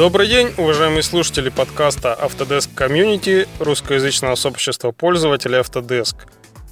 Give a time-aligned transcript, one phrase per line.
[0.00, 6.16] Добрый день, уважаемые слушатели подкаста Autodesk Community русскоязычного сообщества пользователей Autodesk.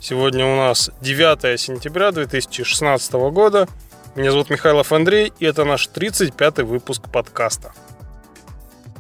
[0.01, 3.69] Сегодня у нас 9 сентября 2016 года.
[4.15, 7.73] Меня зовут Михайлов Андрей, и это наш 35-й выпуск подкаста.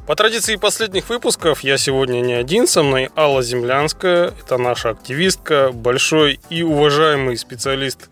[0.07, 5.73] По традиции последних выпусков я сегодня не один, со мной Алла Землянская, это наша активистка,
[5.73, 8.11] большой и уважаемый специалист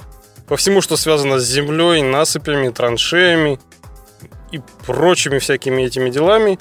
[0.49, 3.59] по всему, что связано с землей, насыпями, траншеями
[4.53, 6.59] и прочими всякими этими делами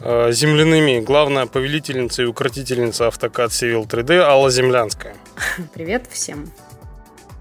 [0.00, 1.00] э, земляными.
[1.00, 5.16] Главная повелительница и укротительница автокад Civil 3D Алла Землянская.
[5.74, 6.52] Привет всем.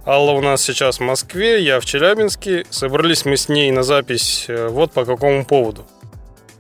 [0.06, 2.66] Алла у нас сейчас в Москве, я в Челябинске.
[2.70, 5.86] Собрались мы с ней на запись э, вот по какому поводу.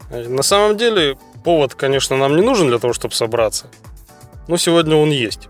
[0.10, 3.68] На самом деле, повод, конечно, нам не нужен для того, чтобы собраться.
[4.48, 5.50] Но сегодня он есть.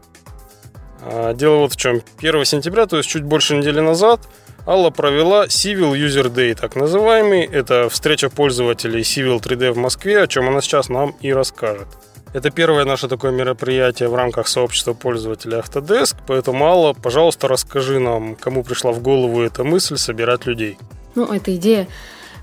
[1.01, 2.01] А, дело вот в чем.
[2.17, 4.27] 1 сентября, то есть чуть больше недели назад,
[4.67, 7.43] Алла провела Civil User Day, так называемый.
[7.43, 11.87] Это встреча пользователей Civil 3D в Москве, о чем она сейчас нам и расскажет.
[12.33, 18.35] Это первое наше такое мероприятие в рамках сообщества пользователей Autodesk, поэтому, Алла, пожалуйста, расскажи нам,
[18.35, 20.79] кому пришла в голову эта мысль собирать людей.
[21.13, 21.87] Ну, эта идея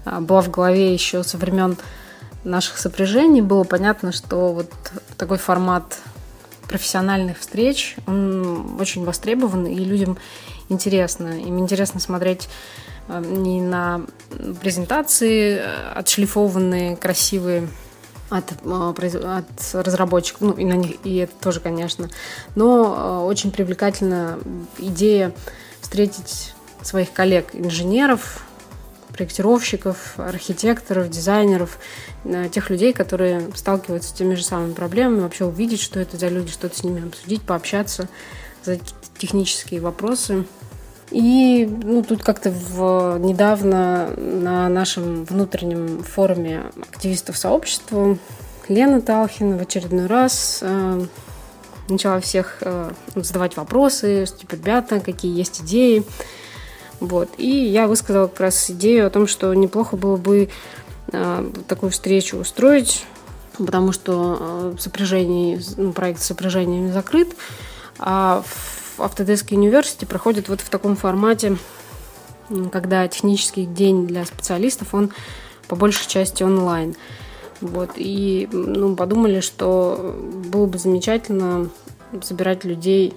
[0.04, 1.76] а, была в голове еще со времен
[2.44, 3.40] наших сопряжений.
[3.40, 4.70] Было понятно, что вот
[5.18, 5.98] такой формат
[6.68, 10.16] профессиональных встреч, он очень востребован, и людям
[10.72, 11.40] интересно.
[11.40, 12.48] Им интересно смотреть
[13.08, 14.02] э, не на
[14.60, 17.68] презентации э, отшлифованные, красивые
[18.30, 22.08] от, э, от разработчиков, ну и на них, и это тоже, конечно.
[22.54, 24.38] Но очень привлекательна
[24.78, 25.32] идея
[25.80, 28.44] встретить своих коллег-инженеров,
[29.12, 31.78] проектировщиков, архитекторов, дизайнеров,
[32.50, 36.50] тех людей, которые сталкиваются с теми же самыми проблемами, вообще увидеть, что это за люди,
[36.50, 38.08] что-то с ними обсудить, пообщаться,
[38.64, 40.44] задать технические вопросы.
[41.10, 48.16] И ну, тут как-то в, недавно на нашем внутреннем форуме активистов сообщества
[48.68, 51.04] Лена Талхин в очередной раз э,
[51.88, 56.04] начала всех э, задавать вопросы, что типа, ребята, какие есть идеи.
[57.00, 57.28] Вот.
[57.36, 60.48] И я высказала как раз идею о том, что неплохо было бы
[61.12, 63.04] э, такую встречу устроить,
[63.58, 67.34] потому что э, сопряжение, ну, проект с сопряжениями закрыт,
[68.04, 71.56] а в Autodesk University проходит вот в таком формате,
[72.70, 75.12] когда технический день для специалистов, он
[75.68, 76.96] по большей части онлайн.
[77.60, 77.92] Вот.
[77.96, 81.70] И ну, подумали, что было бы замечательно
[82.22, 83.14] собирать людей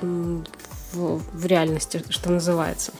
[0.00, 0.44] в,
[0.92, 2.92] в реальности, что называется.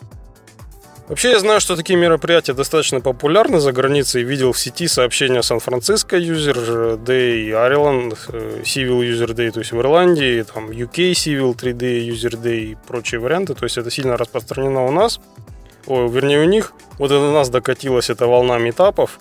[1.06, 4.22] Вообще я знаю, что такие мероприятия достаточно популярны за границей.
[4.22, 8.16] Видел в сети сообщения Сан-Франциско User Day, Ireland
[8.62, 13.20] Civil User Day, то есть в Ирландии, там UK Civil 3D User Day и прочие
[13.20, 13.54] варианты.
[13.54, 15.20] То есть это сильно распространено у нас.
[15.86, 16.72] Ой, вернее у них.
[16.98, 19.18] Вот до нас докатилась эта волна метапов.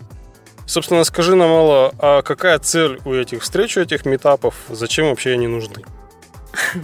[0.66, 4.56] Собственно, скажи нам, Алла, а какая цель у этих встреч, у этих метапов?
[4.70, 5.84] Зачем вообще они нужны?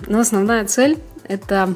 [0.07, 1.73] Ну, основная цель– это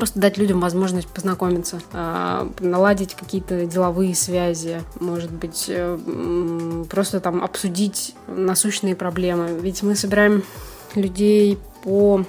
[0.00, 7.44] просто дать людям возможность познакомиться, а, наладить какие-то деловые связи, может быть, э, просто там
[7.44, 9.58] обсудить насущные проблемы.
[9.60, 10.42] Ведь мы собираем
[10.94, 12.24] людей по,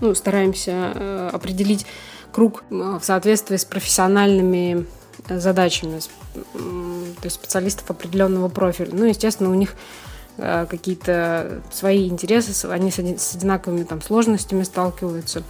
[0.00, 1.86] ну, стараемся э, определить
[2.30, 4.86] круг э, в соответствии с профессиональными
[5.28, 5.98] задачами,
[6.52, 8.90] то есть специалистов определенного профиля.
[8.92, 9.74] Ну, естественно, у них
[10.36, 15.42] какие-то свои интересы, они с одинаковыми там сложностями сталкиваются.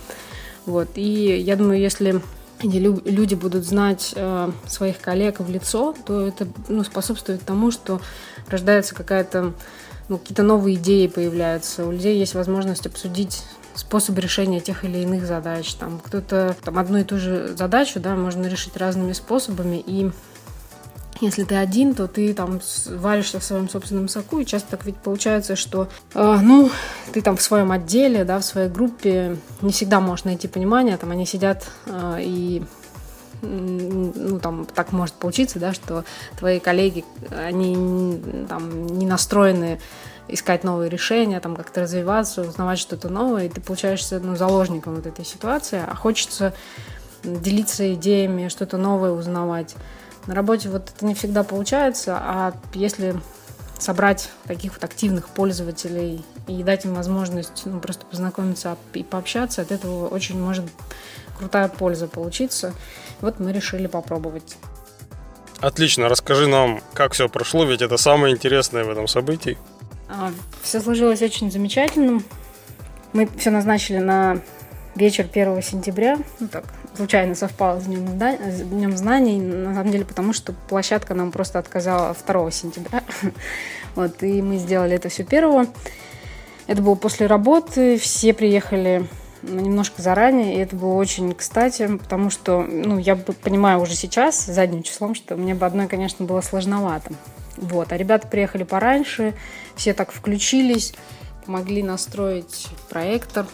[0.66, 0.88] Вот.
[0.94, 2.20] И я думаю, если
[2.62, 8.00] люди будут знать э, своих коллег в лицо, то это ну, способствует тому, что
[8.48, 9.52] рождается какая-то
[10.08, 11.86] ну, какие-то новые идеи появляются.
[11.86, 13.42] У людей есть возможность обсудить
[13.74, 15.72] способы решения тех или иных задач.
[15.74, 20.10] Там кто-то там одну и ту же задачу, да, можно решить разными способами и
[21.22, 24.96] если ты один, то ты там варишься в своем собственном соку, и часто так ведь
[24.96, 26.70] получается, что, э, ну,
[27.12, 31.10] ты там в своем отделе, да, в своей группе не всегда можешь найти понимание, там
[31.10, 32.62] они сидят э, и
[33.42, 36.04] ну, там, так может получиться, да, что
[36.38, 39.80] твои коллеги, они там не настроены
[40.28, 45.06] искать новые решения, там как-то развиваться, узнавать что-то новое, и ты получаешься ну, заложником вот
[45.06, 46.54] этой ситуации, а хочется
[47.24, 49.74] делиться идеями, что-то новое узнавать.
[50.26, 53.16] На работе вот это не всегда получается, а если
[53.78, 59.72] собрать таких вот активных пользователей и дать им возможность ну, просто познакомиться и пообщаться, от
[59.72, 60.66] этого очень может
[61.36, 62.72] крутая польза получиться.
[63.20, 64.56] Вот мы решили попробовать.
[65.60, 69.58] Отлично, расскажи нам, как все прошло, ведь это самое интересное в этом событии.
[70.08, 70.32] А,
[70.62, 72.22] все сложилось очень замечательно.
[73.12, 74.40] Мы все назначили на
[74.94, 76.64] вечер 1 сентября, ну так,
[76.96, 81.58] случайно совпало с днем, с днем знаний, на самом деле потому, что площадка нам просто
[81.58, 83.02] отказала 2 сентября.
[83.94, 85.66] Вот, и мы сделали это все первого.
[86.66, 89.06] Это было после работы, все приехали
[89.42, 94.82] немножко заранее, и это было очень кстати, потому что, ну, я понимаю уже сейчас, задним
[94.82, 97.12] числом, что мне бы одной, конечно, было сложновато.
[97.56, 99.34] Вот, а ребята приехали пораньше,
[99.76, 100.94] все так включились,
[101.44, 103.46] помогли настроить проектор,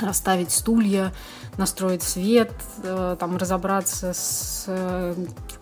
[0.00, 1.12] расставить стулья,
[1.56, 2.52] настроить свет,
[2.82, 5.14] э, там разобраться с э,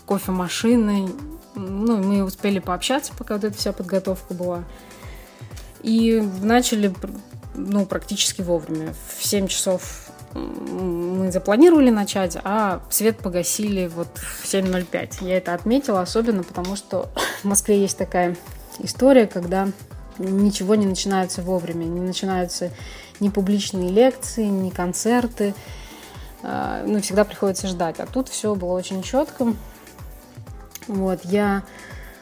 [0.07, 1.09] кофемашиной.
[1.55, 4.65] Ну, мы успели пообщаться, пока вот эта вся подготовка была.
[5.83, 6.95] И начали
[7.55, 8.95] ну, практически вовремя.
[9.19, 15.27] В 7 часов мы запланировали начать, а свет погасили вот в 7.05.
[15.27, 17.11] Я это отметила особенно, потому что
[17.43, 18.37] в Москве есть такая
[18.79, 19.69] история, когда
[20.19, 22.71] ничего не начинается вовремя, не начинаются
[23.21, 25.55] ни публичные лекции, ни концерты,
[26.43, 28.01] ну, всегда приходится ждать.
[28.01, 29.55] А тут все было очень четко.
[30.89, 31.63] Вот, я,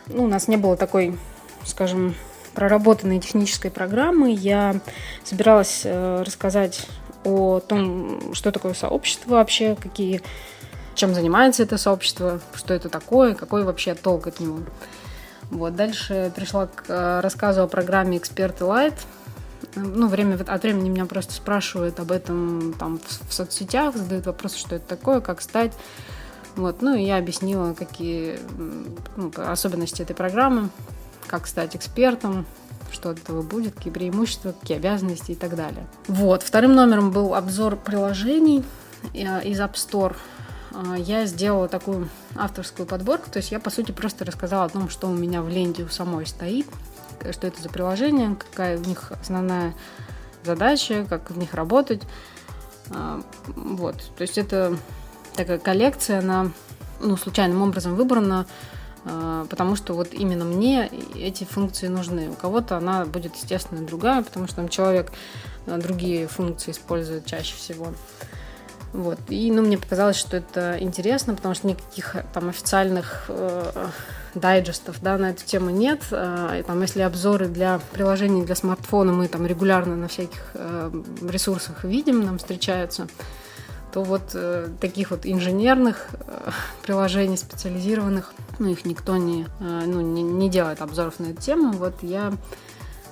[0.06, 1.19] ну, у нас не было такой,
[1.64, 2.14] скажем,
[2.55, 4.32] проработанной технической программы.
[4.32, 4.81] Я
[5.25, 6.87] собиралась э, рассказать
[7.25, 10.23] о том, что такое сообщество вообще, какие,
[10.94, 14.61] чем занимается это сообщество, что это такое, какой вообще толк от него.
[15.50, 15.75] Вот.
[15.75, 18.94] Дальше пришла к э, рассказу о программе «Эксперты Лайт».
[19.76, 24.58] Ну, время от времени меня просто спрашивают об этом там в, в соцсетях, задают вопросы,
[24.58, 25.72] что это такое, как стать.
[26.56, 26.82] Вот.
[26.82, 28.38] Ну, и я объяснила, какие
[29.17, 30.70] ну, особенности этой программы,
[31.26, 32.46] как стать экспертом,
[32.93, 35.87] что от этого будет, какие преимущества, какие обязанности и так далее.
[36.08, 36.43] Вот.
[36.43, 38.64] Вторым номером был обзор приложений
[39.14, 40.16] э, из App Store.
[40.73, 44.88] А, я сделала такую авторскую подборку, то есть я, по сути, просто рассказала о том,
[44.88, 46.66] что у меня в ленте у самой стоит,
[47.32, 49.75] что это за приложение, какая у них основная
[50.44, 52.02] задача, как в них работать.
[52.90, 54.76] А, вот, то есть это
[55.34, 56.50] такая коллекция, она
[57.00, 58.46] ну, случайным образом выбрана
[59.05, 62.31] а, потому что вот именно мне эти функции нужны.
[62.31, 65.12] У кого-то она будет, естественно, другая, потому что там человек
[65.66, 67.94] а, другие функции использует чаще всего.
[68.93, 69.19] Вот.
[69.28, 73.87] И ну, мне показалось, что это интересно, потому что никаких там официальных э,
[74.35, 76.03] дайджестов да, на эту тему нет.
[76.11, 80.91] Э, и, там, если обзоры для приложений для смартфона мы там регулярно на всяких э,
[81.29, 83.09] ресурсах видим, нам встречаются,
[83.93, 86.50] то вот э, таких вот инженерных э,
[86.82, 91.73] приложений специализированных, ну, их никто не, э, ну, не, не делает обзоров на эту тему.
[91.73, 92.33] Вот я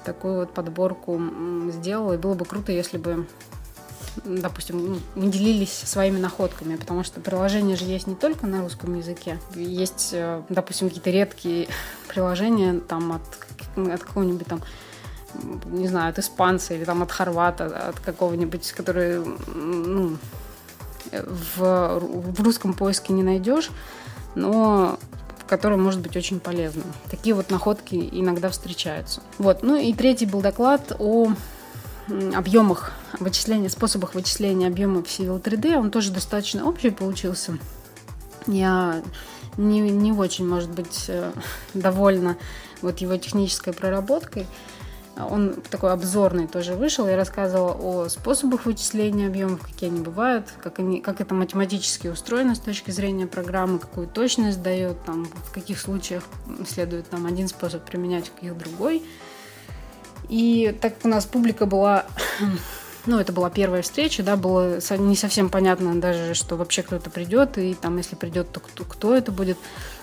[0.04, 1.20] такую вот подборку
[1.70, 3.26] сделала, и было бы круто, если бы
[4.24, 8.94] допустим, ну, мы делились своими находками, потому что приложения же есть не только на русском
[8.94, 9.38] языке.
[9.54, 11.68] Есть, э, допустим, какие-то редкие
[12.08, 14.62] приложения там от, от какого-нибудь там
[15.66, 19.22] не знаю, от испанца или там от хорвата, от какого-нибудь, который
[19.54, 20.16] ну,
[21.12, 23.70] в, в русском поиске не найдешь,
[24.34, 24.98] но
[25.46, 26.86] который может быть очень полезным.
[27.10, 29.22] Такие вот находки иногда встречаются.
[29.38, 29.62] Вот.
[29.62, 31.32] Ну и третий был доклад о
[32.34, 35.76] объемах вычисления, способах вычисления объемов Civil 3D.
[35.76, 37.58] Он тоже достаточно общий получился.
[38.46, 39.02] Я
[39.56, 41.32] не, не очень, может быть, э,
[41.74, 42.36] довольна
[42.80, 44.46] вот его технической проработкой.
[45.16, 47.08] Он такой обзорный тоже вышел.
[47.08, 52.54] Я рассказывала о способах вычисления объемов, какие они бывают, как, они, как это математически устроено
[52.54, 56.22] с точки зрения программы, какую точность дает, там, в каких случаях
[56.68, 59.02] следует там, один способ применять, в каких другой.
[60.28, 62.06] И так как у нас публика была
[63.06, 67.56] ну, это была первая встреча, да, было не совсем понятно даже, что вообще кто-то придет,
[67.58, 69.58] и там, если придет, то кто, кто это будет.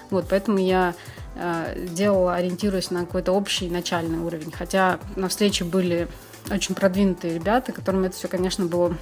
[0.10, 0.94] Вот, поэтому я
[1.36, 4.52] э, делала, ориентируясь на какой-то общий начальный уровень.
[4.52, 6.08] Хотя на встрече были
[6.50, 8.96] очень продвинутые ребята, которым это все, конечно, было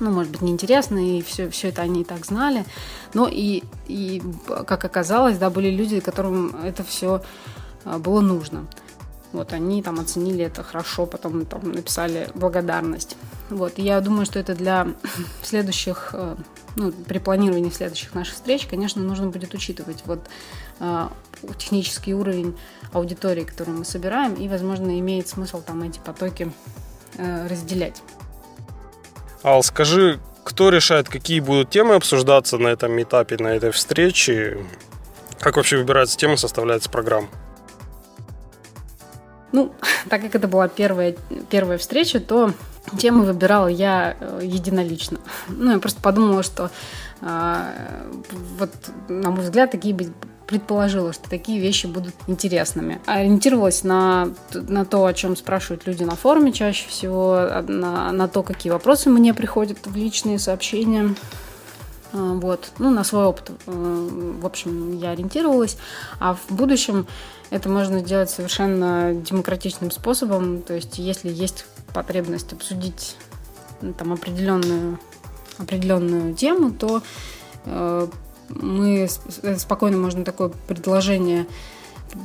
[0.00, 2.64] ну, может быть, неинтересно, и все, все это они и так знали.
[3.14, 4.22] Но и, и,
[4.66, 7.22] как оказалось, да, были люди, которым это все
[7.84, 8.66] э, было нужно.
[9.32, 13.16] Вот они там оценили это хорошо, потом там написали благодарность.
[13.50, 14.88] Вот, я думаю, что это для
[15.42, 16.36] следующих, э,
[16.76, 20.20] ну, при планировании следующих наших встреч, конечно, нужно будет учитывать вот
[20.80, 21.08] э,
[21.58, 22.56] технический уровень
[22.92, 26.52] аудитории, которую мы собираем, и, возможно, имеет смысл там эти потоки
[27.16, 28.02] э, разделять.
[29.44, 34.64] Ал, скажи, кто решает, какие будут темы обсуждаться на этом этапе, на этой встрече?
[35.40, 37.28] Как вообще выбирается тема, составляется программа?
[39.52, 39.72] Ну,
[40.08, 41.14] так как это была первая,
[41.50, 42.52] первая встреча, то
[42.98, 45.18] тему выбирала я э, единолично.
[45.48, 46.70] Ну, я просто подумала, что
[47.20, 48.12] э,
[48.58, 48.70] вот,
[49.08, 49.96] на мой взгляд, такие
[50.46, 53.00] предположила, что такие вещи будут интересными.
[53.06, 58.42] Ориентировалась на, на то, о чем спрашивают люди на форуме чаще всего, на, на то,
[58.42, 61.14] какие вопросы мне приходят в личные сообщения.
[62.12, 64.08] А, вот, ну, на свой опыт, э,
[64.40, 65.78] в общем, я ориентировалась.
[66.20, 67.06] А в будущем
[67.52, 70.62] это можно сделать совершенно демократичным способом.
[70.62, 73.16] То есть, если есть потребность обсудить
[73.82, 74.98] ну, там определенную,
[75.58, 77.02] определенную тему, то
[77.66, 78.08] э,
[78.48, 79.06] мы
[79.58, 81.46] спокойно можно такое предложение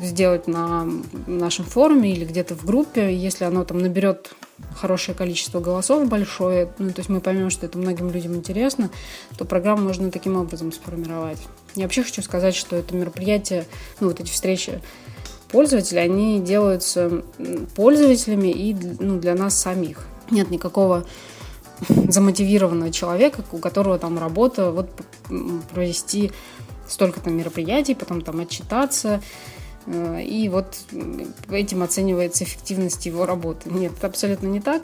[0.01, 0.87] сделать на
[1.27, 4.33] нашем форуме или где-то в группе, если оно там наберет
[4.75, 8.89] хорошее количество голосов большое, ну, то есть мы поймем, что это многим людям интересно,
[9.37, 11.39] то программу можно таким образом сформировать.
[11.75, 13.65] Я вообще хочу сказать, что это мероприятие,
[13.99, 14.81] ну, вот эти встречи
[15.51, 17.23] пользователей, они делаются
[17.75, 20.05] пользователями и ну, для нас самих.
[20.29, 21.05] Нет никакого
[21.89, 24.89] замотивированного человека, у которого там работа вот
[25.73, 26.31] провести
[26.87, 29.21] столько там мероприятий, потом там отчитаться,
[29.87, 30.77] и вот
[31.49, 33.69] этим оценивается эффективность его работы.
[33.69, 34.83] Нет, это абсолютно не так.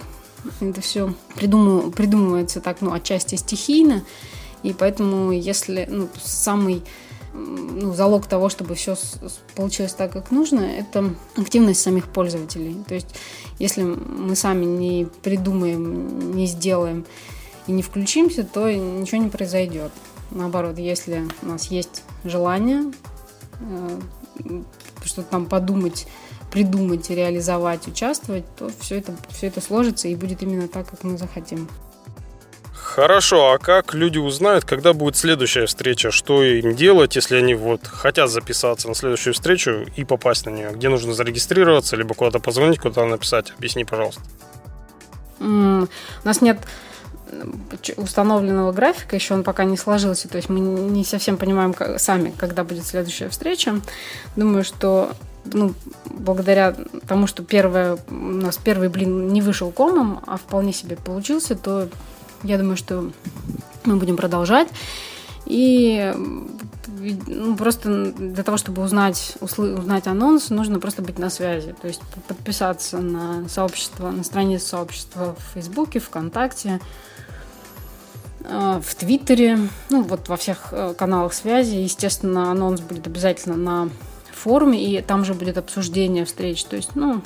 [0.60, 4.04] Это все придумывается, придумывается так, ну, отчасти стихийно,
[4.62, 6.84] и поэтому если ну, самый
[7.34, 8.96] ну, залог того, чтобы все
[9.56, 12.78] получилось так, как нужно, это активность самих пользователей.
[12.88, 13.08] То есть,
[13.58, 17.06] если мы сами не придумаем, не сделаем
[17.68, 19.92] и не включимся, то ничего не произойдет.
[20.32, 22.92] Наоборот, если у нас есть желание
[23.62, 24.00] э,
[25.08, 26.08] что-то там подумать,
[26.52, 31.18] придумать, реализовать, участвовать, то все это, все это сложится и будет именно так, как мы
[31.18, 31.68] захотим.
[32.74, 36.12] Хорошо, а как люди узнают, когда будет следующая встреча?
[36.12, 40.72] Что им делать, если они вот хотят записаться на следующую встречу и попасть на нее?
[40.72, 43.52] Где нужно зарегистрироваться, либо куда-то позвонить, куда написать?
[43.58, 44.22] Объясни, пожалуйста.
[45.40, 45.90] Mm,
[46.24, 46.60] у нас нет
[47.98, 52.34] установленного графика, еще он пока не сложился, то есть мы не совсем понимаем как, сами,
[52.38, 53.80] когда будет следующая встреча.
[54.36, 55.12] Думаю, что
[55.46, 55.74] ну,
[56.06, 56.76] благодаря
[57.08, 61.90] тому, что первое, у нас первый блин не вышел комом, а вполне себе получился, то
[62.44, 63.12] я думаю, что
[63.86, 64.68] мы будем продолжать.
[65.46, 66.14] И
[67.28, 71.76] ну, просто для того, чтобы узнать, услы, узнать анонс, нужно просто быть на связи.
[71.82, 76.80] То есть подписаться на сообщество, на страницу сообщества в Фейсбуке, ВКонтакте,
[78.44, 79.58] в Твиттере,
[79.90, 81.76] ну вот во всех э, каналах связи.
[81.76, 83.90] Естественно, анонс будет обязательно на
[84.32, 86.64] форуме, и там же будет обсуждение встреч.
[86.66, 87.22] То есть, ну,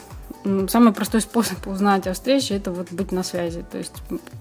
[0.67, 3.93] самый простой способ узнать о встрече это вот быть на связи, то есть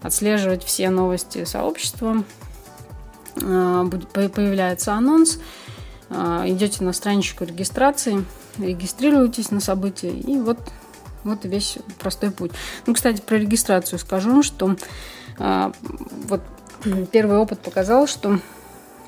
[0.03, 2.25] отслеживать все новости сообщества.
[3.43, 5.39] А, появляется анонс,
[6.11, 8.25] идете на страничку регистрации,
[8.59, 10.59] регистрируетесь на события, и вот,
[11.25, 12.53] вот весь простой путь.
[12.87, 14.77] Ну, кстати, про регистрацию скажу, что
[15.37, 16.41] вот
[17.11, 18.39] первый опыт показал, что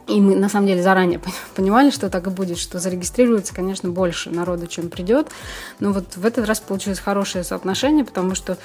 [0.09, 1.21] и мы, на самом деле, заранее
[1.55, 5.29] понимали, что так и будет, что зарегистрируется, конечно, больше народу, чем придет.
[5.81, 8.57] Но вот в этот раз получилось хорошее соотношение, потому что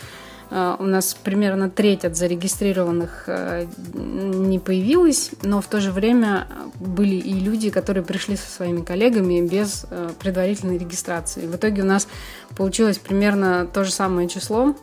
[0.50, 6.48] э, у нас примерно треть от зарегистрированных э, не появилась, но в то же время
[6.80, 11.46] были и люди, которые пришли со своими коллегами без э, предварительной регистрации.
[11.46, 12.08] В итоге у нас
[12.56, 14.76] получилось примерно то же самое число,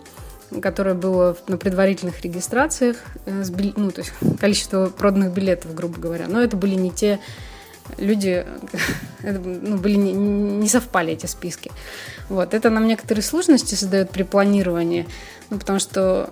[0.63, 3.45] которое было на предварительных регистрациях, э,
[3.77, 6.27] ну, то есть количество проданных билетов, грубо говоря.
[6.29, 7.21] Но это были не те
[7.99, 8.45] люди,
[9.23, 11.71] ну, были не, не совпали эти списки.
[12.29, 12.55] Вот.
[12.55, 15.07] Это нам некоторые сложности создает при планировании,
[15.51, 16.31] ну, потому что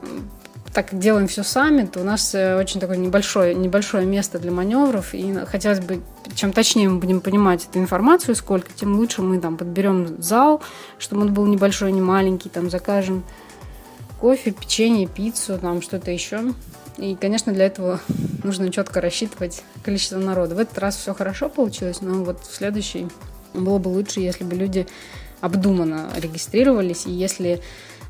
[0.72, 4.50] так как делаем все сами, то у нас э, очень такое небольшое, небольшое место для
[4.50, 6.00] маневров, и хотелось бы,
[6.34, 10.62] чем точнее мы будем понимать эту информацию, сколько, тем лучше мы там подберем зал,
[10.98, 13.24] чтобы он был небольшой, не маленький, там закажем
[14.20, 16.54] кофе, печенье, пиццу, там что-то еще.
[16.96, 18.00] И, конечно, для этого
[18.42, 20.54] нужно четко рассчитывать количество народа.
[20.54, 23.08] В этот раз все хорошо получилось, но вот в следующий
[23.54, 24.86] было бы лучше, если бы люди
[25.40, 27.60] обдуманно регистрировались, и если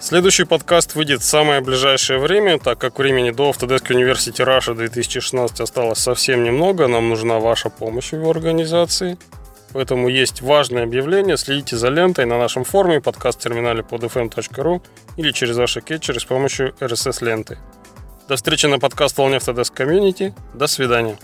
[0.00, 5.60] Следующий подкаст выйдет в самое ближайшее время, так как времени до Autodesk University Russia 2016
[5.60, 9.16] осталось совсем немного, нам нужна ваша помощь в его организации.
[9.74, 14.80] Поэтому есть важное объявление, следите за лентой на нашем форуме подкаст-терминале podfm.ru
[15.16, 17.58] или через ваши кетчеры с помощью RSS-ленты.
[18.28, 20.32] До встречи на подкаст Волне Autodesk Community.
[20.54, 21.18] До свидания.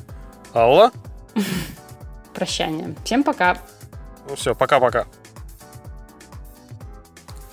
[0.52, 0.90] Алла?
[2.34, 2.96] Прощание.
[3.04, 3.56] Всем пока.
[4.28, 5.06] Ну все, пока-пока.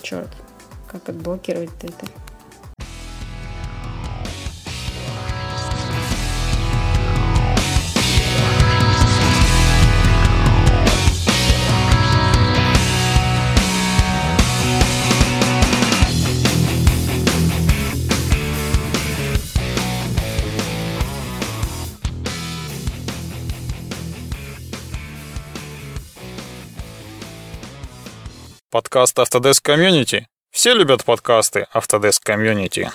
[0.02, 0.30] Черт.
[0.92, 2.27] Как отблокировать-то это?
[28.98, 30.26] Подкаст Autodesk Community.
[30.50, 32.90] Все любят подкасты Autodesk Community.